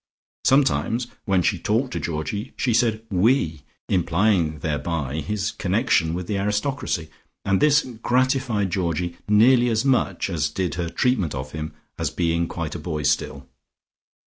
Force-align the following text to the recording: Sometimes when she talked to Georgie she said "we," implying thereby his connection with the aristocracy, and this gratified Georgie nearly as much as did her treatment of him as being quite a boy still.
Sometimes 0.45 1.05
when 1.25 1.43
she 1.43 1.59
talked 1.59 1.93
to 1.93 1.99
Georgie 1.99 2.53
she 2.57 2.73
said 2.73 3.05
"we," 3.11 3.61
implying 3.87 4.57
thereby 4.57 5.17
his 5.21 5.51
connection 5.51 6.15
with 6.15 6.25
the 6.25 6.39
aristocracy, 6.39 7.11
and 7.45 7.61
this 7.61 7.83
gratified 8.01 8.71
Georgie 8.71 9.17
nearly 9.29 9.69
as 9.69 9.85
much 9.85 10.27
as 10.27 10.49
did 10.49 10.73
her 10.73 10.89
treatment 10.89 11.35
of 11.35 11.51
him 11.51 11.73
as 11.99 12.09
being 12.09 12.47
quite 12.47 12.73
a 12.73 12.79
boy 12.79 13.03
still. 13.03 13.47